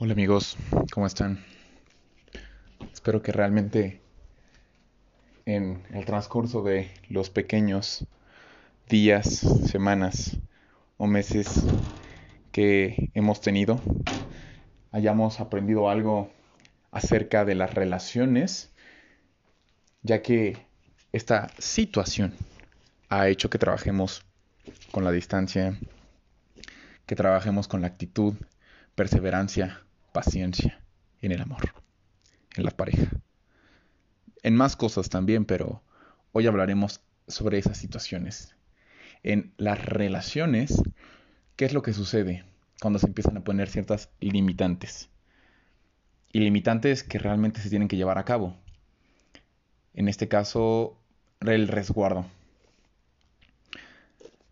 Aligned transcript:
Hola 0.00 0.12
amigos, 0.12 0.56
¿cómo 0.92 1.08
están? 1.08 1.44
Espero 2.92 3.20
que 3.20 3.32
realmente 3.32 4.00
en 5.44 5.82
el 5.92 6.04
transcurso 6.04 6.62
de 6.62 6.88
los 7.08 7.30
pequeños 7.30 8.06
días, 8.88 9.26
semanas 9.66 10.36
o 10.98 11.08
meses 11.08 11.64
que 12.52 13.10
hemos 13.14 13.40
tenido 13.40 13.80
hayamos 14.92 15.40
aprendido 15.40 15.90
algo 15.90 16.30
acerca 16.92 17.44
de 17.44 17.56
las 17.56 17.74
relaciones, 17.74 18.72
ya 20.02 20.22
que 20.22 20.64
esta 21.10 21.48
situación 21.58 22.34
ha 23.08 23.26
hecho 23.26 23.50
que 23.50 23.58
trabajemos 23.58 24.24
con 24.92 25.02
la 25.02 25.10
distancia, 25.10 25.76
que 27.04 27.16
trabajemos 27.16 27.66
con 27.66 27.80
la 27.80 27.88
actitud, 27.88 28.36
perseverancia, 28.94 29.82
paciencia 30.12 30.80
en 31.20 31.32
el 31.32 31.40
amor, 31.40 31.72
en 32.56 32.64
la 32.64 32.70
pareja. 32.70 33.10
En 34.42 34.54
más 34.54 34.76
cosas 34.76 35.08
también, 35.08 35.44
pero 35.44 35.82
hoy 36.32 36.46
hablaremos 36.46 37.00
sobre 37.26 37.58
esas 37.58 37.76
situaciones. 37.76 38.56
En 39.22 39.52
las 39.56 39.84
relaciones, 39.84 40.82
¿qué 41.56 41.64
es 41.64 41.72
lo 41.72 41.82
que 41.82 41.92
sucede 41.92 42.44
cuando 42.80 42.98
se 42.98 43.06
empiezan 43.06 43.36
a 43.36 43.44
poner 43.44 43.68
ciertas 43.68 44.10
limitantes? 44.20 45.10
Y 46.32 46.40
limitantes 46.40 47.02
que 47.02 47.18
realmente 47.18 47.60
se 47.60 47.70
tienen 47.70 47.88
que 47.88 47.96
llevar 47.96 48.18
a 48.18 48.24
cabo. 48.24 48.56
En 49.94 50.08
este 50.08 50.28
caso, 50.28 50.96
el 51.40 51.68
resguardo. 51.68 52.26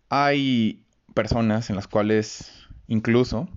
Hay 0.09 0.85
personas 1.15 1.71
en 1.71 1.77
las 1.77 1.89
cuales 1.89 2.51
incluso 2.89 3.49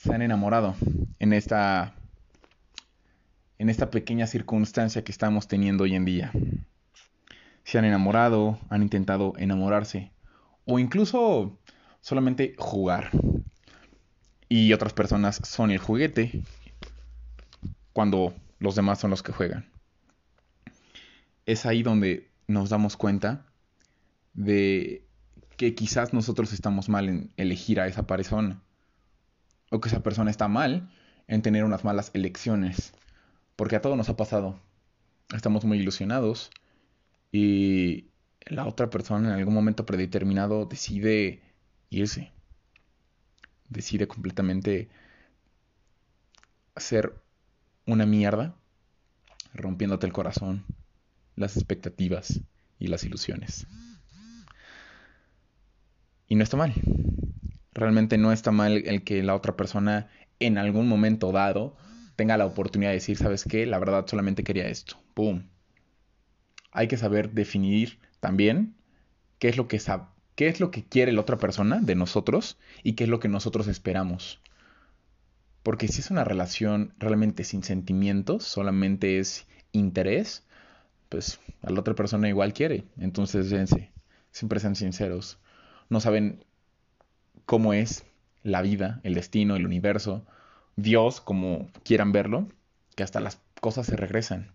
se 0.00 0.14
han 0.14 0.22
enamorado 0.22 0.74
en 1.18 1.34
esta 1.34 1.94
en 3.58 3.68
esta 3.68 3.90
pequeña 3.90 4.26
circunstancia 4.26 5.04
que 5.04 5.12
estamos 5.12 5.46
teniendo 5.46 5.84
hoy 5.84 5.94
en 5.94 6.06
día. 6.06 6.32
Se 7.64 7.78
han 7.78 7.84
enamorado, 7.84 8.58
han 8.70 8.80
intentado 8.80 9.34
enamorarse 9.36 10.10
o 10.64 10.78
incluso 10.78 11.58
solamente 12.00 12.54
jugar. 12.56 13.10
Y 14.48 14.72
otras 14.72 14.94
personas 14.94 15.38
son 15.44 15.70
el 15.70 15.78
juguete 15.78 16.42
cuando 17.92 18.32
los 18.58 18.76
demás 18.76 19.00
son 19.00 19.10
los 19.10 19.22
que 19.22 19.32
juegan. 19.32 19.68
Es 21.44 21.66
ahí 21.66 21.82
donde 21.82 22.30
nos 22.48 22.70
damos 22.70 22.96
cuenta 22.96 23.44
de 24.32 25.04
que 25.58 25.74
quizás 25.74 26.14
nosotros 26.14 26.54
estamos 26.54 26.88
mal 26.88 27.10
en 27.10 27.32
elegir 27.36 27.80
a 27.80 27.86
esa 27.86 28.06
persona 28.06 28.62
que 29.80 29.88
esa 29.88 30.02
persona 30.02 30.30
está 30.30 30.48
mal 30.48 30.90
en 31.26 31.42
tener 31.42 31.64
unas 31.64 31.84
malas 31.84 32.10
elecciones. 32.14 32.92
Porque 33.56 33.76
a 33.76 33.80
todos 33.80 33.96
nos 33.96 34.08
ha 34.08 34.16
pasado. 34.16 34.58
Estamos 35.34 35.64
muy 35.64 35.78
ilusionados 35.78 36.50
y 37.30 38.06
la 38.46 38.66
otra 38.66 38.90
persona 38.90 39.28
en 39.28 39.34
algún 39.34 39.54
momento 39.54 39.86
predeterminado 39.86 40.66
decide 40.66 41.40
irse. 41.88 42.32
Decide 43.68 44.08
completamente 44.08 44.88
hacer 46.74 47.14
una 47.86 48.06
mierda, 48.06 48.56
rompiéndote 49.54 50.06
el 50.06 50.12
corazón, 50.12 50.64
las 51.36 51.56
expectativas 51.56 52.40
y 52.78 52.88
las 52.88 53.04
ilusiones. 53.04 53.66
Y 56.26 56.34
no 56.34 56.42
está 56.42 56.56
mal 56.56 56.72
realmente 57.80 58.18
no 58.18 58.30
está 58.30 58.52
mal 58.52 58.82
el 58.86 59.02
que 59.02 59.22
la 59.22 59.34
otra 59.34 59.56
persona 59.56 60.08
en 60.38 60.58
algún 60.58 60.88
momento 60.88 61.32
dado 61.32 61.76
tenga 62.16 62.36
la 62.36 62.46
oportunidad 62.46 62.90
de 62.90 62.96
decir, 62.96 63.16
¿sabes 63.16 63.44
qué? 63.44 63.66
La 63.66 63.78
verdad 63.78 64.06
solamente 64.06 64.44
quería 64.44 64.68
esto. 64.68 64.96
¡Pum! 65.14 65.48
Hay 66.70 66.86
que 66.86 66.96
saber 66.96 67.32
definir 67.32 67.98
también 68.20 68.76
qué 69.38 69.48
es 69.48 69.56
lo 69.56 69.66
que 69.66 69.80
qué 70.36 70.48
es 70.48 70.60
lo 70.60 70.70
que 70.70 70.84
quiere 70.84 71.12
la 71.12 71.22
otra 71.22 71.38
persona 71.38 71.80
de 71.80 71.94
nosotros 71.94 72.58
y 72.82 72.92
qué 72.92 73.04
es 73.04 73.10
lo 73.10 73.20
que 73.20 73.28
nosotros 73.28 73.66
esperamos. 73.66 74.40
Porque 75.62 75.88
si 75.88 76.00
es 76.00 76.10
una 76.10 76.24
relación 76.24 76.94
realmente 76.98 77.44
sin 77.44 77.62
sentimientos, 77.62 78.44
solamente 78.44 79.18
es 79.18 79.46
interés, 79.72 80.46
pues 81.08 81.40
la 81.62 81.80
otra 81.80 81.94
persona 81.94 82.28
igual 82.28 82.52
quiere. 82.52 82.84
Entonces, 82.98 83.50
dense, 83.50 83.92
siempre 84.30 84.60
sean 84.60 84.76
sinceros. 84.76 85.38
No 85.88 86.00
saben 86.00 86.44
cómo 87.46 87.72
es 87.72 88.04
la 88.42 88.62
vida, 88.62 89.00
el 89.02 89.14
destino, 89.14 89.56
el 89.56 89.66
universo, 89.66 90.24
Dios, 90.76 91.20
como 91.20 91.68
quieran 91.84 92.12
verlo, 92.12 92.48
que 92.94 93.02
hasta 93.02 93.20
las 93.20 93.40
cosas 93.60 93.86
se 93.86 93.96
regresan. 93.96 94.52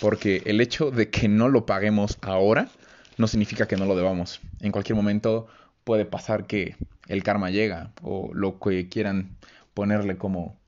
Porque 0.00 0.42
el 0.46 0.60
hecho 0.60 0.90
de 0.90 1.10
que 1.10 1.28
no 1.28 1.48
lo 1.48 1.66
paguemos 1.66 2.18
ahora 2.20 2.68
no 3.16 3.26
significa 3.26 3.66
que 3.66 3.76
no 3.76 3.86
lo 3.86 3.96
debamos. 3.96 4.40
En 4.60 4.72
cualquier 4.72 4.96
momento 4.96 5.46
puede 5.84 6.04
pasar 6.04 6.46
que 6.46 6.76
el 7.08 7.22
karma 7.22 7.50
llega 7.50 7.92
o 8.02 8.30
lo 8.32 8.58
que 8.58 8.88
quieran 8.88 9.36
ponerle 9.74 10.16
como, 10.16 10.60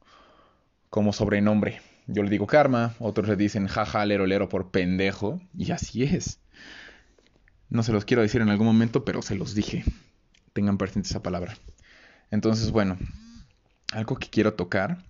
como 0.90 1.12
sobrenombre. 1.12 1.80
Yo 2.06 2.22
le 2.22 2.30
digo 2.30 2.46
karma, 2.46 2.94
otros 2.98 3.28
le 3.28 3.36
dicen 3.36 3.66
jaja, 3.66 4.04
lero, 4.04 4.26
lero 4.26 4.48
por 4.48 4.70
pendejo, 4.70 5.40
y 5.56 5.70
así 5.72 6.04
es. 6.04 6.40
No 7.70 7.82
se 7.82 7.92
los 7.92 8.04
quiero 8.04 8.22
decir 8.22 8.40
en 8.40 8.50
algún 8.50 8.66
momento, 8.66 9.04
pero 9.04 9.22
se 9.22 9.34
los 9.34 9.54
dije 9.54 9.84
tengan 10.54 10.78
presente 10.78 11.08
esa 11.10 11.22
palabra. 11.22 11.54
Entonces, 12.30 12.70
bueno, 12.70 12.96
algo 13.92 14.16
que 14.16 14.30
quiero 14.30 14.54
tocar 14.54 15.04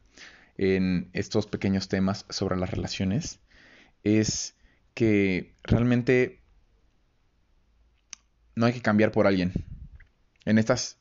en 0.57 1.11
estos 1.13 1.47
pequeños 1.47 1.89
temas 1.89 2.27
sobre 2.29 2.57
las 2.57 2.71
relaciones 2.71 3.39
es 4.03 4.57
que 4.95 5.55
realmente 5.63 6.41
no 8.57 8.67
hay 8.67 8.73
que 8.73 8.83
cambiar 8.83 9.13
por 9.13 9.27
alguien. 9.27 9.53
En 10.45 10.59
estas 10.59 10.99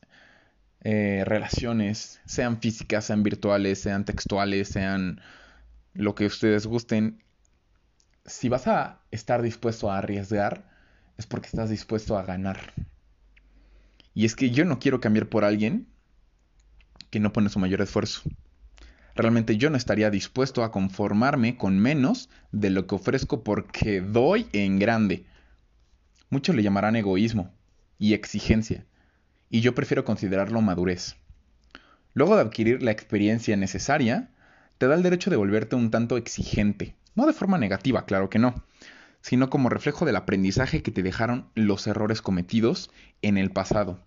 eh, 0.82 1.22
relaciones, 1.26 2.20
sean 2.26 2.60
físicas, 2.60 3.06
sean 3.06 3.22
virtuales, 3.22 3.80
sean 3.80 4.04
textuales, 4.04 4.68
sean 4.68 5.20
lo 5.94 6.14
que 6.14 6.26
ustedes 6.26 6.66
gusten, 6.66 7.22
si 8.26 8.48
vas 8.48 8.66
a 8.66 9.00
estar 9.10 9.42
dispuesto 9.42 9.90
a 9.90 9.98
arriesgar, 9.98 10.64
es 11.18 11.26
porque 11.26 11.46
estás 11.46 11.70
dispuesto 11.70 12.18
a 12.18 12.24
ganar. 12.24 12.72
Y 14.14 14.24
es 14.24 14.36
que 14.36 14.50
yo 14.50 14.64
no 14.64 14.78
quiero 14.78 15.00
cambiar 15.00 15.28
por 15.28 15.44
alguien 15.44 15.88
que 17.10 17.20
no 17.20 17.32
pone 17.32 17.48
su 17.48 17.58
mayor 17.58 17.80
esfuerzo. 17.80 18.22
Realmente 19.14 19.56
yo 19.56 19.70
no 19.70 19.76
estaría 19.76 20.10
dispuesto 20.10 20.64
a 20.64 20.72
conformarme 20.72 21.56
con 21.56 21.78
menos 21.78 22.28
de 22.50 22.70
lo 22.70 22.86
que 22.86 22.96
ofrezco 22.96 23.44
porque 23.44 24.00
doy 24.00 24.46
en 24.52 24.78
grande. 24.78 25.24
Muchos 26.30 26.56
le 26.56 26.62
llamarán 26.62 26.96
egoísmo 26.96 27.52
y 27.98 28.14
exigencia, 28.14 28.84
y 29.50 29.60
yo 29.60 29.74
prefiero 29.74 30.04
considerarlo 30.04 30.60
madurez. 30.60 31.16
Luego 32.12 32.34
de 32.34 32.42
adquirir 32.42 32.82
la 32.82 32.90
experiencia 32.90 33.56
necesaria, 33.56 34.30
te 34.78 34.88
da 34.88 34.96
el 34.96 35.02
derecho 35.04 35.30
de 35.30 35.36
volverte 35.36 35.76
un 35.76 35.90
tanto 35.92 36.16
exigente, 36.16 36.96
no 37.14 37.26
de 37.26 37.32
forma 37.32 37.58
negativa, 37.58 38.04
claro 38.06 38.28
que 38.30 38.40
no, 38.40 38.64
sino 39.24 39.48
como 39.48 39.70
reflejo 39.70 40.04
del 40.04 40.16
aprendizaje 40.16 40.82
que 40.82 40.90
te 40.90 41.02
dejaron 41.02 41.48
los 41.54 41.86
errores 41.86 42.20
cometidos 42.20 42.90
en 43.22 43.38
el 43.38 43.50
pasado 43.50 43.98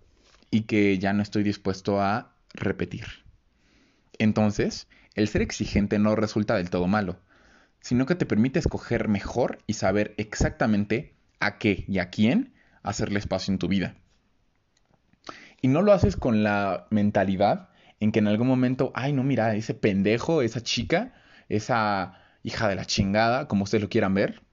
y 0.52 0.62
que 0.62 1.00
ya 1.00 1.12
no 1.12 1.24
estoy 1.24 1.42
dispuesto 1.42 2.00
a 2.00 2.36
repetir. 2.54 3.06
Entonces, 4.20 4.88
el 5.16 5.28
ser 5.28 5.42
exigente 5.42 5.98
no 5.98 6.16
resulta 6.16 6.56
del 6.56 6.70
todo 6.70 6.86
malo, 6.86 7.18
sino 7.82 8.06
que 8.06 8.14
te 8.14 8.28
permite 8.28 8.60
escoger 8.60 9.08
mejor 9.08 9.58
y 9.66 9.74
saber 9.74 10.14
exactamente 10.18 11.16
a 11.40 11.58
qué 11.58 11.84
y 11.88 11.98
a 11.98 12.12
quién 12.12 12.54
hacerle 12.84 13.18
espacio 13.18 13.52
en 13.52 13.58
tu 13.58 13.68
vida. 13.68 13.96
Y 15.64 15.68
no 15.68 15.82
lo 15.82 15.94
haces 15.94 16.16
con 16.16 16.44
la 16.44 16.86
mentalidad 16.92 17.70
en 18.00 18.12
que 18.12 18.20
en 18.20 18.28
algún 18.28 18.48
momento, 18.48 18.92
ay, 18.94 19.14
no, 19.14 19.24
mira, 19.24 19.56
ese 19.56 19.74
pendejo, 19.74 20.44
esa 20.44 20.62
chica, 20.62 21.16
esa 21.50 22.22
hija 22.44 22.68
de 22.68 22.76
la 22.76 22.86
chingada, 22.86 23.48
como 23.48 23.64
ustedes 23.64 23.82
lo 23.82 23.90
quieran 23.90 24.14
ver, 24.14 24.44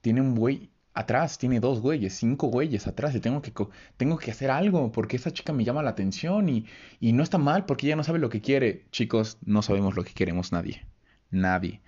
tiene 0.00 0.20
un 0.20 0.34
güey 0.34 0.70
atrás, 0.98 1.38
tiene 1.38 1.60
dos 1.60 1.80
güeyes, 1.80 2.14
cinco 2.14 2.48
güeyes 2.48 2.88
atrás 2.88 3.14
y 3.14 3.20
tengo 3.20 3.40
que, 3.40 3.52
tengo 3.96 4.18
que 4.18 4.32
hacer 4.32 4.50
algo 4.50 4.90
porque 4.90 5.16
esa 5.16 5.32
chica 5.32 5.52
me 5.52 5.64
llama 5.64 5.82
la 5.82 5.90
atención 5.90 6.48
y, 6.48 6.66
y 6.98 7.12
no 7.12 7.22
está 7.22 7.38
mal 7.38 7.66
porque 7.66 7.86
ella 7.86 7.96
no 7.96 8.02
sabe 8.04 8.18
lo 8.18 8.30
que 8.30 8.40
quiere. 8.40 8.86
Chicos, 8.90 9.38
no 9.44 9.62
sabemos 9.62 9.94
lo 9.94 10.02
que 10.02 10.12
queremos 10.12 10.50
nadie. 10.52 10.86
Nadie. 11.30 11.82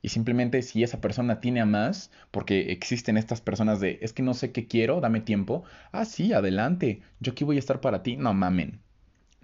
Y 0.00 0.10
simplemente 0.10 0.62
si 0.62 0.82
esa 0.84 1.00
persona 1.00 1.40
tiene 1.40 1.60
a 1.60 1.66
más, 1.66 2.10
porque 2.30 2.72
existen 2.72 3.16
estas 3.16 3.40
personas 3.40 3.80
de, 3.80 3.98
es 4.02 4.12
que 4.12 4.22
no 4.22 4.34
sé 4.34 4.52
qué 4.52 4.66
quiero, 4.68 5.00
dame 5.00 5.20
tiempo. 5.20 5.64
Ah, 5.92 6.04
sí, 6.04 6.32
adelante. 6.32 7.02
Yo 7.20 7.32
aquí 7.32 7.44
voy 7.44 7.56
a 7.56 7.60
estar 7.60 7.80
para 7.80 8.02
ti. 8.02 8.16
No 8.16 8.32
mamen. 8.34 8.80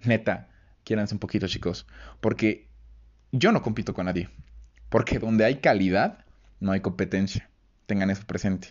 Neta, 0.05 0.49
quiéranse 0.85 1.15
un 1.15 1.20
poquito, 1.20 1.49
chicos. 1.49 1.87
Porque 2.20 2.69
yo 3.32 3.50
no 3.53 3.62
compito 3.62 3.94
con 3.94 4.06
nadie. 4.06 4.29
Porque 4.88 5.19
donde 5.19 5.44
hay 5.44 5.56
calidad, 5.56 6.25
no 6.61 6.73
hay 6.73 6.81
competencia 6.81 7.49
tengan 7.88 8.11
eso 8.11 8.25
presente. 8.25 8.69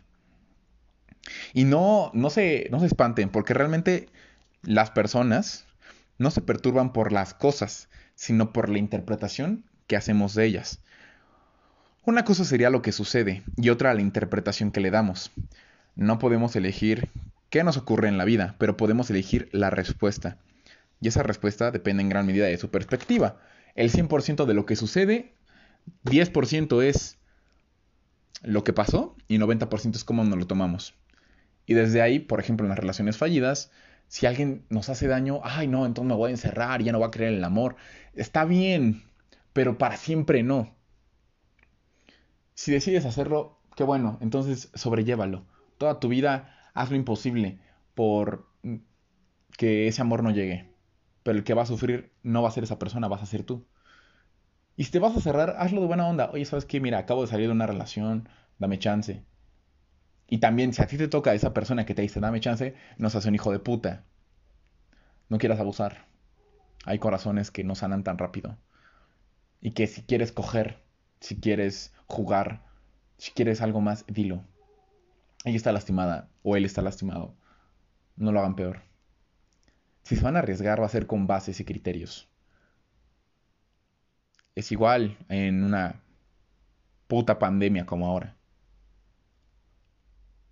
Y 1.54 1.66
no, 1.66 2.12
no, 2.14 2.30
se, 2.30 2.68
no 2.72 2.80
se 2.80 2.86
espanten, 2.86 3.30
porque 3.30 3.54
realmente 3.54 4.08
las 4.62 4.92
personas 4.92 5.66
no 6.18 6.32
se 6.32 6.42
perturban 6.42 6.94
por 6.94 7.12
las 7.12 7.34
cosas, 7.34 7.90
sino 8.16 8.54
por 8.54 8.70
la 8.70 8.78
interpretación 8.78 9.66
que 9.88 9.98
hacemos 9.98 10.36
de 10.36 10.46
ellas. 10.46 10.80
Una 12.06 12.24
cosa 12.24 12.46
sería 12.46 12.70
lo 12.70 12.82
que 12.82 12.94
sucede 12.94 13.44
y 13.58 13.70
otra 13.70 13.94
la 13.94 14.02
interpretación 14.02 14.72
que 14.72 14.80
le 14.80 14.92
damos. 14.92 15.32
No 15.96 16.20
podemos 16.20 16.56
elegir 16.56 17.10
qué 17.50 17.64
nos 17.64 17.76
ocurre 17.76 18.08
en 18.08 18.18
la 18.18 18.26
vida, 18.26 18.56
pero 18.60 18.78
podemos 18.78 19.10
elegir 19.10 19.50
la 19.52 19.70
respuesta. 19.70 20.38
Y 21.02 21.10
esa 21.10 21.24
respuesta 21.24 21.72
depende 21.72 22.04
en 22.04 22.10
gran 22.10 22.26
medida 22.26 22.46
de 22.46 22.58
su 22.58 22.70
perspectiva. 22.70 23.40
El 23.76 23.92
100% 23.92 24.46
de 24.46 24.54
lo 24.54 24.66
que 24.66 24.76
sucede, 24.76 25.34
10% 26.06 26.84
es 26.84 27.18
lo 28.44 28.64
que 28.64 28.74
pasó 28.74 29.16
y 29.28 29.38
90% 29.38 29.96
es 29.96 30.04
cómo 30.04 30.24
nos 30.24 30.38
lo 30.38 30.48
tomamos. 30.48 30.96
Y 31.66 31.74
desde 31.74 32.02
ahí, 32.02 32.20
por 32.20 32.40
ejemplo, 32.40 32.66
en 32.66 32.70
las 32.70 32.80
relaciones 32.80 33.18
fallidas, 33.18 33.72
si 34.08 34.26
alguien 34.26 34.66
nos 34.70 34.90
hace 34.90 35.08
daño, 35.08 35.42
ay 35.44 35.68
no, 35.68 35.86
entonces 35.86 36.10
me 36.10 36.16
voy 36.16 36.30
a 36.30 36.32
encerrar, 36.32 36.82
ya 36.82 36.92
no 36.92 37.00
voy 37.00 37.08
a 37.08 37.12
creer 37.12 37.34
en 37.34 37.40
el 37.40 37.44
amor. 37.44 37.76
Está 38.14 38.46
bien, 38.46 39.04
pero 39.54 39.78
para 39.78 39.98
siempre 39.98 40.44
no. 40.44 40.76
Si 42.54 42.72
decides 42.72 43.06
hacerlo, 43.06 43.60
qué 43.76 43.84
bueno, 43.84 44.18
entonces 44.22 44.72
sobrellévalo. 44.74 45.46
Toda 45.78 46.00
tu 46.00 46.08
vida 46.08 46.70
haz 46.74 46.90
lo 46.90 46.96
imposible 46.96 47.60
por 47.94 48.48
que 49.58 49.88
ese 49.88 50.02
amor 50.02 50.24
no 50.24 50.32
llegue. 50.32 50.72
Pero 51.24 51.38
el 51.38 51.44
que 51.44 51.54
va 51.54 51.64
a 51.64 51.66
sufrir 51.66 52.14
no 52.24 52.42
va 52.42 52.50
a 52.50 52.52
ser 52.52 52.64
esa 52.64 52.80
persona, 52.80 53.08
vas 53.08 53.22
a 53.22 53.26
ser 53.26 53.44
tú. 53.44 53.66
Y 54.78 54.84
si 54.84 54.92
te 54.92 55.00
vas 55.00 55.18
a 55.18 55.22
cerrar, 55.22 55.56
hazlo 55.58 55.82
de 55.82 55.88
buena 55.88 56.08
onda. 56.08 56.30
Oye, 56.32 56.46
¿sabes 56.46 56.66
qué? 56.66 56.80
Mira, 56.80 57.00
acabo 57.00 57.24
de 57.24 57.28
salir 57.28 57.48
de 57.48 57.52
una 57.52 57.66
relación, 57.66 58.30
dame 58.60 58.78
chance. 58.78 59.26
Y 60.28 60.38
también, 60.38 60.72
si 60.72 60.84
a 60.84 60.88
ti 60.88 60.98
te 60.98 61.08
toca 61.08 61.34
esa 61.34 61.52
persona 61.52 61.86
que 61.86 61.96
te 61.96 62.04
dice, 62.04 62.20
dame 62.20 62.40
chance, 62.40 62.76
no 62.98 63.10
seas 63.10 63.26
un 63.26 63.34
hijo 63.34 63.52
de 63.52 63.58
puta. 63.58 64.06
No 65.30 65.40
quieras 65.40 65.60
abusar. 65.60 66.06
Hay 66.86 67.00
corazones 67.00 67.50
que 67.50 67.64
no 67.64 67.74
sanan 67.74 68.04
tan 68.04 68.20
rápido. 68.20 68.56
Y 69.62 69.72
que 69.72 69.88
si 69.88 70.04
quieres 70.04 70.32
coger, 70.32 70.84
si 71.22 71.40
quieres 71.40 71.92
jugar, 72.06 72.64
si 73.18 73.32
quieres 73.32 73.62
algo 73.62 73.82
más, 73.82 74.06
dilo. 74.08 74.44
Ella 75.44 75.58
está 75.58 75.72
lastimada 75.72 76.30
o 76.44 76.56
él 76.56 76.66
está 76.66 76.84
lastimado. 76.84 77.36
No 78.16 78.32
lo 78.32 78.42
hagan 78.42 78.56
peor. 78.56 78.84
Si 80.04 80.16
se 80.16 80.24
van 80.24 80.36
a 80.36 80.40
arriesgar, 80.40 80.80
va 80.80 80.86
a 80.86 80.90
ser 80.90 81.08
con 81.08 81.26
bases 81.26 81.60
y 81.60 81.66
criterios. 81.66 82.30
Es 84.58 84.72
igual 84.72 85.16
en 85.30 85.64
una 85.64 86.02
puta 87.08 87.38
pandemia 87.38 87.86
como 87.86 88.08
ahora. 88.08 88.36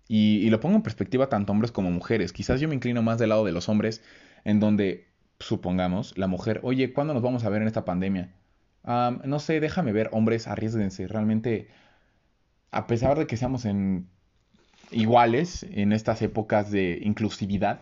Y, 0.06 0.48
lo 0.48 0.60
pongo 0.60 0.76
en 0.76 0.82
perspectiva 0.82 1.28
tanto 1.28 1.50
hombres 1.50 1.72
como 1.72 1.90
mujeres. 1.90 2.32
Quizás 2.32 2.60
yo 2.60 2.68
me 2.68 2.76
inclino 2.76 3.02
más 3.02 3.18
del 3.18 3.30
lado 3.30 3.44
de 3.44 3.50
los 3.50 3.68
hombres, 3.68 4.04
en 4.44 4.60
donde, 4.60 5.08
supongamos, 5.40 6.16
la 6.16 6.28
mujer, 6.28 6.60
oye, 6.62 6.92
¿cuándo 6.92 7.14
nos 7.14 7.22
vamos 7.24 7.42
a 7.42 7.48
ver 7.48 7.62
en 7.62 7.66
esta 7.66 7.84
pandemia? 7.84 8.32
no 8.84 9.40
sé, 9.40 9.58
déjame 9.58 9.90
ver, 9.90 10.08
hombres, 10.12 10.46
arriesguense. 10.46 11.08
Realmente, 11.08 11.66
a 12.70 12.86
pesar 12.86 13.18
de 13.18 13.26
que 13.26 13.36
seamos 13.36 13.64
en 13.64 14.06
iguales 14.92 15.66
en 15.68 15.92
estas 15.92 16.22
épocas 16.22 16.70
de 16.70 17.00
inclusividad, 17.02 17.80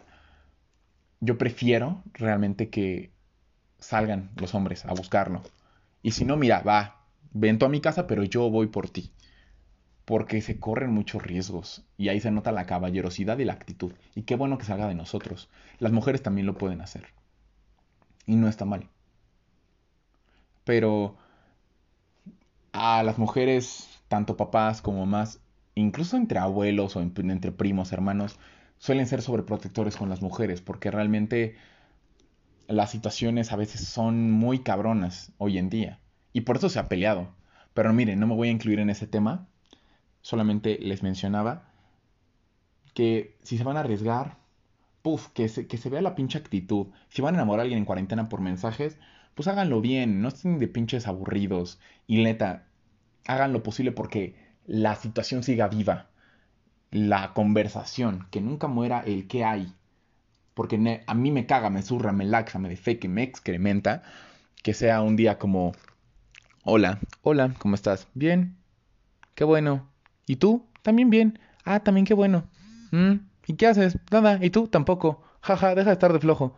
yo 1.21 1.37
prefiero 1.37 2.03
realmente 2.15 2.71
que 2.71 3.13
salgan 3.79 4.31
los 4.37 4.55
hombres 4.55 4.87
a 4.87 4.95
buscarlo. 4.95 5.43
Y 6.05 6.13
si 6.13 6.25
no, 6.25 6.37
mira, 6.37 6.61
va, 6.63 7.01
ven 7.33 7.59
tú 7.59 7.67
a 7.67 7.69
mi 7.69 7.81
casa, 7.81 8.07
pero 8.07 8.23
yo 8.23 8.49
voy 8.49 8.69
por 8.69 8.89
ti 8.89 9.11
porque 10.05 10.43
se 10.43 10.61
corren 10.61 10.93
muchos 10.93 11.23
riesgos 11.23 11.85
y 11.97 12.09
ahí 12.09 12.21
se 12.21 12.31
nota 12.31 12.53
la 12.53 12.67
caballerosidad 12.67 13.39
y 13.39 13.45
la 13.45 13.55
actitud. 13.55 13.93
Y 14.15 14.23
qué 14.23 14.37
bueno 14.37 14.59
que 14.59 14.65
salga 14.65 14.87
de 14.87 14.95
nosotros. 14.95 15.49
Las 15.79 15.93
mujeres 15.93 16.23
también 16.23 16.47
lo 16.47 16.59
pueden 16.59 16.81
hacer. 16.81 17.07
Y 18.27 18.37
no 18.37 18.49
está 18.49 18.65
mal. 18.65 18.89
Pero 20.65 21.17
a 22.73 23.03
las 23.03 23.19
mujeres, 23.19 23.89
tanto 24.09 24.37
papás 24.37 24.83
como 24.83 25.01
mamás, 25.07 25.41
incluso 25.75 26.17
entre 26.17 26.39
abuelos 26.39 26.97
o 26.97 27.01
entre 27.01 27.53
primos, 27.53 27.93
hermanos, 27.93 28.39
suelen 28.79 29.07
ser 29.07 29.23
sobreprotectores 29.23 29.97
con 29.97 30.11
las 30.11 30.21
mujeres 30.21 30.61
porque 30.61 30.91
realmente 30.91 31.57
las 32.69 32.91
situaciones 32.91 33.53
a 33.53 33.57
veces 33.57 33.83
son 33.83 34.31
muy 34.31 34.61
cabronas 34.61 35.33
hoy 35.39 35.59
en 35.59 35.71
día. 35.71 36.01
Y 36.33 36.43
por 36.43 36.57
eso 36.57 36.69
se 36.69 36.79
ha 36.79 36.89
peleado. 36.89 37.35
Pero 37.75 37.93
miren, 37.93 38.21
no 38.21 38.27
me 38.27 38.35
voy 38.35 38.49
a 38.49 38.53
incluir 38.53 38.81
en 38.81 38.91
ese 38.91 39.07
tema 39.07 39.49
solamente 40.25 40.79
les 40.81 41.03
mencionaba 41.03 41.69
que 42.95 43.37
si 43.43 43.59
se 43.59 43.65
van 43.65 43.77
a 43.77 43.81
arriesgar, 43.81 44.39
puff, 45.03 45.29
que 45.29 45.49
se, 45.49 45.67
que 45.67 45.77
se 45.77 45.91
vea 45.91 46.01
la 46.01 46.15
pinche 46.15 46.39
actitud. 46.39 46.87
Si 47.11 47.21
van 47.21 47.35
a 47.35 47.39
enamorar 47.39 47.61
a 47.61 47.63
alguien 47.65 47.79
en 47.79 47.85
cuarentena 47.85 48.31
por 48.31 48.41
mensajes, 48.41 48.99
pues 49.35 49.49
háganlo 49.49 49.83
bien, 49.83 50.23
no 50.23 50.29
estén 50.29 50.59
de 50.59 50.67
pinches 50.67 51.07
aburridos. 51.07 51.79
Y 52.07 52.23
neta, 52.23 52.67
hagan 53.27 53.53
lo 53.53 53.63
posible 53.63 53.93
porque 53.93 54.35
la 54.67 54.97
situación 54.97 55.43
siga 55.43 55.69
viva. 55.69 56.09
La 56.91 57.35
conversación, 57.35 58.27
que 58.31 58.41
nunca 58.41 58.67
muera 58.67 59.01
el 59.01 59.29
que 59.29 59.45
hay. 59.45 59.75
Porque 60.55 61.03
a 61.07 61.15
mí 61.15 61.31
me 61.31 61.47
caga, 61.47 61.71
me 61.71 61.83
zurra, 61.83 62.13
me 62.13 62.25
laxa, 62.25 62.59
me 62.59 62.69
defeque, 62.69 63.09
me 63.09 63.23
excrementa. 63.23 64.03
Que 64.63 64.73
sea 64.73 65.03
un 65.03 65.17
día 65.17 65.39
como, 65.39 65.73
hola, 66.63 66.99
hola, 67.23 67.55
¿cómo 67.59 67.75
estás? 67.75 68.09
Bien, 68.15 68.57
qué 69.35 69.45
bueno, 69.45 69.89
¿Y 70.27 70.37
tú? 70.37 70.67
También 70.83 71.11
bien. 71.11 71.39
Ah, 71.65 71.81
también 71.81 72.07
qué 72.07 72.15
bueno. 72.15 72.45
Mm, 72.91 73.15
¿Y 73.47 73.55
qué 73.55 73.67
haces? 73.67 73.99
Nada. 74.11 74.39
¿Y 74.43 74.51
tú? 74.51 74.69
Tampoco. 74.69 75.23
Jaja, 75.41 75.75
deja 75.75 75.91
de 75.91 75.95
estar 75.95 76.13
de 76.13 76.21
flojo. 76.21 76.57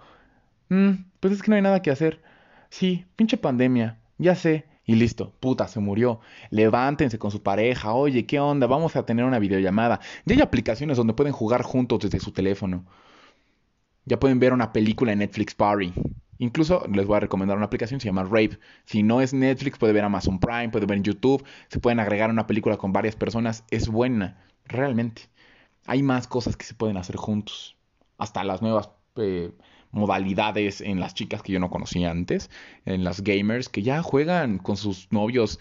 Mm, 0.69 0.93
pues 1.21 1.33
es 1.35 1.43
que 1.43 1.51
no 1.51 1.57
hay 1.57 1.63
nada 1.63 1.83
que 1.83 1.91
hacer. 1.91 2.23
Sí, 2.71 3.07
pinche 3.17 3.37
pandemia. 3.37 3.99
Ya 4.19 4.35
sé. 4.35 4.67
Y 4.85 4.95
listo, 4.95 5.33
puta, 5.41 5.67
se 5.67 5.81
murió. 5.81 6.21
Levántense 6.51 7.19
con 7.19 7.33
su 7.33 7.43
pareja. 7.43 7.93
Oye, 7.93 8.25
¿qué 8.25 8.39
onda? 8.39 8.69
Vamos 8.69 8.95
a 8.95 9.05
tener 9.05 9.25
una 9.25 9.41
videollamada. 9.41 10.01
Ya 10.27 10.37
hay 10.37 10.43
aplicaciones 10.43 10.97
donde 10.97 11.15
pueden 11.15 11.33
jugar 11.33 11.63
juntos 11.63 12.01
desde 12.01 12.21
su 12.21 12.31
teléfono. 12.31 12.85
Ya 14.07 14.19
pueden 14.19 14.39
ver 14.39 14.53
una 14.53 14.73
película 14.73 15.13
en 15.13 15.19
Netflix 15.19 15.55
Party. 15.55 15.93
Incluso 16.39 16.87
les 16.93 17.07
voy 17.07 17.17
a 17.17 17.21
recomendar 17.21 17.57
una 17.57 17.67
aplicación, 17.67 18.01
se 18.01 18.07
llama 18.07 18.25
Rave. 18.25 18.59
Si 18.85 19.03
no 19.03 19.21
es 19.21 19.35
Netflix, 19.35 19.79
puede 19.79 19.93
ver 19.93 20.05
Amazon 20.05 20.39
Prime, 20.39 20.69
puede 20.69 20.87
ver 20.87 20.99
en 20.99 21.05
YouTube. 21.05 21.45
Se 21.69 21.81
pueden 21.81 21.99
agregar 21.99 22.31
una 22.31 22.47
película 22.47 22.77
con 22.77 22.93
varias 22.93 23.17
personas. 23.17 23.65
Es 23.71 23.89
buena, 23.89 24.45
realmente. 24.65 25.23
Hay 25.87 26.03
más 26.03 26.29
cosas 26.29 26.57
que 26.57 26.65
se 26.65 26.75
pueden 26.75 26.97
hacer 26.97 27.17
juntos. 27.17 27.77
Hasta 28.19 28.45
las 28.45 28.63
nuevas 28.63 28.91
eh, 29.17 29.53
modalidades 29.91 30.81
en 30.81 31.01
las 31.01 31.15
chicas 31.15 31.43
que 31.43 31.53
yo 31.53 31.61
no 31.61 31.71
conocía 31.71 32.11
antes. 32.11 32.51
En 32.85 33.03
las 33.03 33.23
gamers 33.23 33.69
que 33.69 33.83
ya 33.83 34.03
juegan 34.03 34.59
con 34.59 34.77
sus 34.77 35.11
novios 35.11 35.59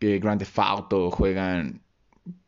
eh, 0.00 0.18
Grand 0.18 0.38
Theft 0.40 0.58
Auto, 0.58 1.10
juegan 1.10 1.80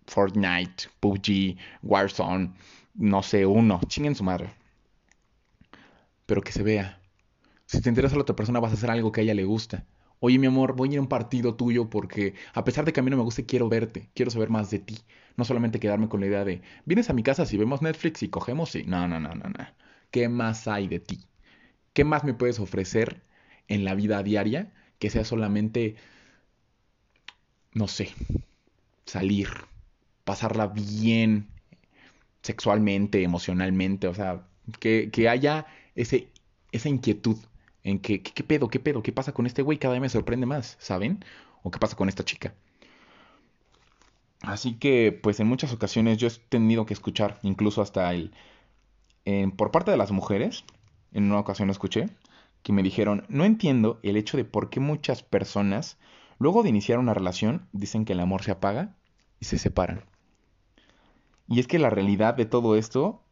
Fortnite, 0.06 0.88
PUBG, 1.00 1.56
Warzone, 1.82 2.52
no 2.94 3.23
sé, 3.23 3.47
uno. 3.47 3.80
Chinguen 3.87 4.14
su 4.14 4.25
madre. 4.25 4.59
Pero 6.30 6.42
que 6.42 6.52
se 6.52 6.62
vea 6.62 7.02
si 7.66 7.80
te 7.80 7.88
interesa 7.88 8.14
a 8.14 8.18
la 8.18 8.22
otra 8.22 8.37
persona, 8.37 8.60
vas 8.60 8.70
a 8.70 8.75
hacer 8.75 8.88
algo 8.88 9.10
que 9.10 9.20
a 9.20 9.25
ella 9.25 9.34
le 9.34 9.42
gusta. 9.44 9.84
Oye, 10.20 10.38
mi 10.38 10.46
amor, 10.46 10.76
voy 10.76 10.90
a 10.90 10.92
ir 10.92 10.99
a 10.99 11.00
un 11.00 11.08
partido 11.08 11.56
tuyo 11.56 11.90
porque, 11.90 12.34
a 12.54 12.62
pesar 12.62 12.84
de 12.84 12.92
que 12.92 13.00
a 13.00 13.02
mí 13.02 13.10
no 13.10 13.16
me 13.16 13.25
guste, 13.25 13.46
quiero 13.46 13.68
verte, 13.68 14.10
quiero 14.14 14.30
saber 14.30 14.49
más 14.49 14.70
de 14.70 14.78
ti. 14.78 14.99
No 15.37 15.44
solamente 15.44 15.80
quedarme 15.80 16.08
con 16.08 16.20
la 16.20 16.28
idea 16.28 16.44
de, 16.44 16.62
vienes 16.84 17.10
a 17.10 17.14
mi 17.14 17.25
casa 17.25 17.46
si 17.46 17.56
vemos 17.56 17.82
Netflix 17.82 18.22
y 18.22 18.28
cogemos 18.28 18.76
y... 18.76 18.84
No, 18.84 19.08
no, 19.08 19.18
no, 19.18 19.34
no, 19.34 19.49
no. 19.49 19.66
¿Qué 20.12 20.28
más 20.28 20.68
hay 20.68 20.87
de 20.87 21.00
ti? 21.00 21.26
¿Qué 21.94 22.04
más 22.04 22.22
me 22.22 22.32
puedes 22.32 22.60
ofrecer 22.60 23.22
en 23.66 23.84
la 23.84 23.96
vida 23.96 24.22
diaria 24.22 24.72
que 25.00 25.10
sea 25.10 25.25
solamente, 25.25 25.96
no 27.75 27.88
sé, 27.88 28.10
salir, 29.04 29.49
pasarla 30.22 30.68
bien 30.68 31.49
sexualmente, 32.42 33.25
emocionalmente, 33.25 34.06
o 34.06 34.14
sea, 34.14 34.46
que, 34.78 35.10
que 35.10 35.28
haya 35.28 35.66
ese, 35.94 36.28
esa 36.73 36.88
inquietud 36.88 37.37
en 37.82 37.99
que, 37.99 38.23
¿qué, 38.23 38.44
pedo? 38.44 38.68
¿Qué 38.68 38.80
pedo? 38.80 39.02
¿Qué 39.02 39.12
pasa 39.12 39.32
con 39.32 39.47
este 39.47 39.62
güey? 39.62 39.78
Cada 39.78 39.94
vez 39.94 40.00
me 40.00 40.09
sorprende 40.09 40.47
más, 40.47 40.76
¿saben? 40.80 41.25
¿O 41.62 41.70
qué 41.70 41.78
pasa 41.78 41.97
con 41.97 42.09
esta 42.09 42.25
chica? 42.25 42.54
Así 44.42 44.75
que, 44.75 45.18
pues 45.23 45.40
en 45.40 45.47
muchas 45.47 45.73
ocasiones 45.73 46.18
yo 46.18 46.28
he 46.28 46.30
tenido 46.49 46.87
que 46.87 46.94
escuchar, 46.94 47.38
incluso 47.42 47.82
hasta 47.82 48.12
el... 48.12 48.32
por 49.56 49.70
parte 49.70 49.90
de 49.90 49.97
las 49.97 50.12
mujeres, 50.12 50.64
en 51.12 51.25
una 51.25 51.40
ocasión 51.40 51.68
lo 51.68 51.73
escuché, 51.73 52.09
que 52.62 52.73
me 52.73 52.82
dijeron, 52.82 53.25
no 53.28 53.44
entiendo 53.44 54.00
el 54.02 54.16
hecho 54.16 54.37
de 54.37 54.44
por 54.44 54.70
qué 54.70 54.80
muchas 54.80 55.23
personas, 55.23 55.99
luego 56.38 56.62
de 56.62 56.70
iniciar 56.70 56.99
una 56.99 57.14
relación, 57.14 57.68
dicen 57.73 58.04
que 58.04 58.12
el 58.12 58.20
amor 58.20 58.42
se 58.42 58.50
apaga 58.50 58.97
y 59.40 59.47
se 59.47 59.59
separan. 59.59 60.04
Y 61.49 61.61
es 61.61 61.66
que 61.66 61.78
la 61.78 61.90
realidad 61.90 62.35
de 62.35 62.47
todo 62.47 62.76
esto 62.76 63.23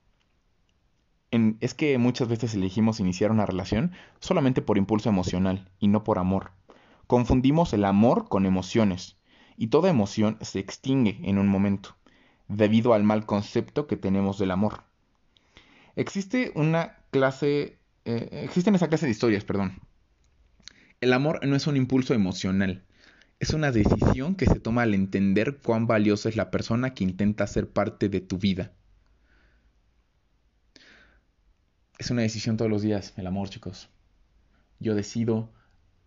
es 1.31 1.75
que 1.75 1.99
muchas 1.99 2.29
veces 2.29 2.55
elegimos 2.55 3.01
iniciar 3.01 3.31
una 3.31 3.47
relación 3.47 3.93
solamente 4.21 4.63
por 4.63 4.79
impulso 4.79 5.09
emocional 5.09 5.71
y 5.79 5.89
no 5.89 6.05
por 6.05 6.19
amor. 6.19 6.53
Confundimos 7.07 7.73
el 7.73 7.85
amor 7.85 8.29
con 8.29 8.47
emociones 8.47 9.17
y 9.57 9.69
toda 9.69 9.91
emoción 9.91 10.39
se 10.41 10.59
extingue 10.59 11.19
en 11.25 11.39
un 11.39 11.49
momento, 11.49 11.97
debido 12.49 12.95
al 12.95 13.05
mal 13.05 13.27
concepto 13.27 13.87
que 13.87 13.97
tenemos 13.97 14.39
del 14.39 14.51
amor. 14.51 14.85
Existe 15.97 16.53
una 16.55 16.97
clase 17.11 17.79
eh, 18.09 18.45
existen 18.45 18.75
esa 18.75 18.89
clase 18.89 19.05
de 19.05 19.13
historias, 19.13 19.45
perdón. 19.45 19.81
El 21.03 21.13
amor 21.13 21.47
no 21.47 21.55
es 21.55 21.67
un 21.67 21.77
impulso 21.77 22.15
emocional, 22.15 22.83
es 23.39 23.51
una 23.51 23.71
decisión 23.71 24.35
que 24.35 24.47
se 24.47 24.61
toma 24.61 24.81
al 24.81 24.95
entender 24.95 25.59
cuán 25.63 25.87
valiosa 25.87 26.31
es 26.31 26.37
la 26.37 26.51
persona 26.51 26.95
que 26.95 27.05
intenta 27.05 27.47
ser 27.47 27.69
parte 27.69 28.09
de 28.09 28.23
tu 28.23 28.39
vida. 28.39 28.73
Es 31.99 32.11
una 32.11 32.23
decisión 32.23 32.57
todos 32.57 32.71
los 32.71 32.83
días, 32.83 33.13
el 33.17 33.27
amor, 33.27 33.51
chicos. 33.51 33.91
Yo 34.79 34.95
decido 34.95 35.51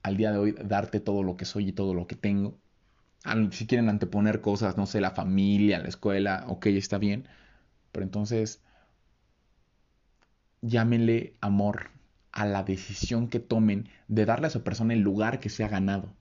al 0.03 0.17
día 0.17 0.31
de 0.31 0.37
hoy 0.37 0.51
darte 0.53 1.01
todo 1.01 1.21
lo 1.21 1.35
que 1.35 1.45
soy 1.45 1.69
y 1.69 1.73
todo 1.73 1.93
lo 1.93 2.07
que 2.07 2.15
tengo. 2.15 2.57
Si 3.51 3.67
quieren 3.67 3.89
anteponer 3.89 4.41
cosas, 4.41 4.77
no 4.77 4.85
sé, 4.85 5.01
la 5.01 5.11
familia, 5.11 5.79
la 5.79 5.89
escuela, 5.89 6.45
ok, 6.47 6.67
está 6.67 6.97
bien. 6.97 7.27
Pero 7.91 8.03
entonces, 8.05 8.61
llámenle 10.61 11.35
amor 11.41 11.91
a 12.31 12.45
la 12.45 12.63
decisión 12.63 13.27
que 13.27 13.39
tomen 13.39 13.89
de 14.07 14.25
darle 14.25 14.47
a 14.47 14.49
esa 14.49 14.63
persona 14.63 14.93
el 14.93 15.01
lugar 15.01 15.39
que 15.39 15.49
se 15.49 15.65
ha 15.65 15.67
ganado. 15.67 16.15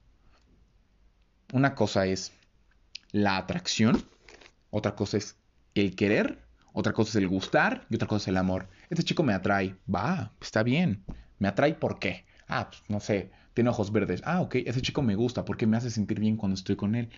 Una 1.53 1.75
cosa 1.77 2.07
es 2.07 2.33
la 3.13 3.37
atracción, 3.37 4.05
otra 4.71 4.97
cosa 4.97 5.17
es 5.17 5.37
el 5.75 5.95
querer, 5.95 6.43
otra 6.73 6.93
cosa 6.93 7.11
es 7.11 7.17
el 7.17 7.29
gustar 7.29 7.87
y 7.91 7.97
otra 7.97 8.09
cosa 8.09 8.25
es 8.25 8.29
el 8.29 8.37
amor. 8.37 8.69
Este 8.89 9.03
chico 9.03 9.23
me 9.23 9.33
atrae, 9.35 9.77
va, 9.93 10.33
está 10.41 10.63
bien. 10.63 11.05
¿Me 11.39 11.49
atrae 11.49 11.75
por 11.75 11.99
qué? 11.99 12.25
Ah, 12.49 12.69
pues, 12.71 12.83
no 12.89 13.01
sé, 13.01 13.31
tiene 13.55 13.71
ojos 13.71 13.93
verdes. 13.93 14.23
Ah, 14.25 14.41
ok, 14.41 14.57
ese 14.57 14.83
chico 14.83 15.03
me 15.03 15.15
gusta 15.15 15.45
porque 15.45 15.67
me 15.67 15.77
hace 15.77 15.91
sentir 15.91 16.21
bien 16.21 16.37
cuando 16.37 16.55
estoy 16.55 16.77
con 16.77 16.95
él. 16.95 17.11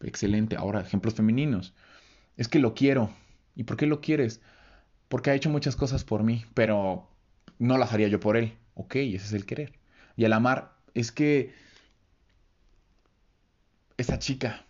Excelente. 0.00 0.56
Ahora, 0.56 0.80
ejemplos 0.80 1.14
femeninos. 1.14 1.74
Es 2.36 2.48
que 2.48 2.58
lo 2.58 2.74
quiero. 2.74 3.10
¿Y 3.54 3.64
por 3.64 3.76
qué 3.76 3.86
lo 3.86 4.00
quieres? 4.00 4.40
Porque 5.08 5.30
ha 5.30 5.34
hecho 5.34 5.50
muchas 5.50 5.76
cosas 5.76 6.04
por 6.04 6.22
mí, 6.22 6.44
pero 6.54 7.08
no 7.58 7.78
las 7.78 7.92
haría 7.92 8.08
yo 8.08 8.20
por 8.20 8.36
él. 8.36 8.56
Ok, 8.74 8.96
ese 8.96 9.16
es 9.16 9.32
el 9.32 9.46
querer. 9.46 9.74
Y 10.16 10.24
el 10.24 10.32
amar 10.32 10.72
es 10.94 11.12
que 11.12 11.54
esa 13.96 14.18
chica, 14.18 14.64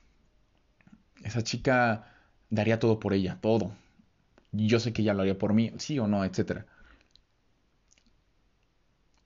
esa 1.24 1.42
chica 1.42 2.12
daría 2.50 2.78
todo 2.78 2.98
por 3.00 3.14
ella, 3.14 3.38
todo. 3.40 3.72
Yo 4.52 4.80
sé 4.80 4.92
que 4.92 5.02
ella 5.02 5.14
lo 5.14 5.22
haría 5.22 5.38
por 5.38 5.54
mí, 5.54 5.72
sí 5.78 5.98
o 5.98 6.06
no, 6.06 6.24
etcétera. 6.24 6.66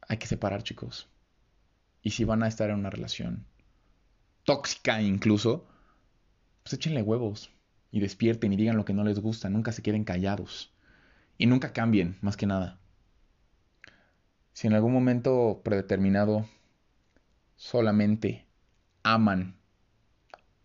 Hay 0.08 0.18
que 0.18 0.26
separar, 0.26 0.62
chicos. 0.62 1.08
Y 2.02 2.10
si 2.10 2.24
van 2.24 2.42
a 2.42 2.48
estar 2.48 2.70
en 2.70 2.76
una 2.76 2.90
relación 2.90 3.44
tóxica 4.44 5.02
incluso, 5.02 5.66
pues 6.62 6.74
échenle 6.74 7.02
huevos 7.02 7.50
y 7.90 8.00
despierten 8.00 8.52
y 8.52 8.56
digan 8.56 8.76
lo 8.76 8.84
que 8.84 8.94
no 8.94 9.02
les 9.02 9.18
gusta, 9.18 9.50
nunca 9.50 9.72
se 9.72 9.82
queden 9.82 10.04
callados 10.04 10.72
y 11.38 11.46
nunca 11.46 11.72
cambien, 11.72 12.16
más 12.20 12.36
que 12.36 12.46
nada. 12.46 12.78
Si 14.52 14.68
en 14.68 14.74
algún 14.74 14.92
momento 14.92 15.60
predeterminado 15.64 16.48
solamente 17.56 18.46
aman 19.02 19.56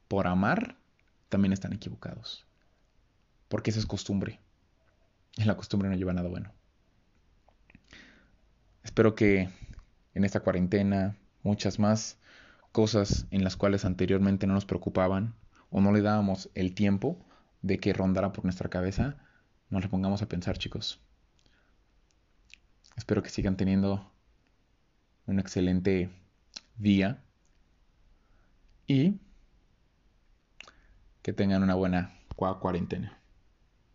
por 0.08 0.28
amar, 0.28 0.78
también 1.30 1.54
están 1.54 1.74
equivocados. 1.74 2.46
Porque 3.48 3.72
esa 3.72 3.80
es 3.80 3.86
costumbre. 3.86 4.40
Y 5.38 5.44
la 5.44 5.56
costumbre 5.56 5.90
no 5.90 5.96
lleva 5.96 6.14
nada 6.14 6.30
bueno. 6.30 6.52
Espero 8.84 9.16
que 9.16 9.50
en 10.14 10.26
esta 10.26 10.42
cuarentena, 10.42 11.18
muchas 11.44 11.80
más 11.80 12.20
cosas 12.72 13.28
en 13.32 13.44
las 13.44 13.58
cuales 13.58 13.86
anteriormente 13.86 14.48
no 14.48 14.54
nos 14.54 14.66
preocupaban 14.66 15.36
o 15.70 15.82
no 15.82 15.92
le 15.92 16.02
dábamos 16.02 16.50
el 16.56 16.74
tiempo 16.74 17.26
de 17.62 17.80
que 17.80 17.94
rondara 17.94 18.34
por 18.34 18.44
nuestra 18.44 18.70
cabeza, 18.70 19.18
nos 19.70 19.84
le 19.84 19.90
pongamos 19.90 20.22
a 20.22 20.28
pensar, 20.28 20.58
chicos. 20.58 21.00
Espero 22.98 23.24
que 23.24 23.30
sigan 23.30 23.56
teniendo 23.56 24.12
un 25.26 25.40
excelente 25.40 26.10
día 26.76 27.24
y 28.88 29.20
que 31.22 31.34
tengan 31.34 31.64
una 31.64 31.76
buena 31.76 32.14
cuarentena. 32.36 33.21